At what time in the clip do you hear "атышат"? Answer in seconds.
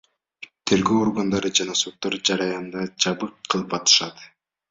3.81-4.27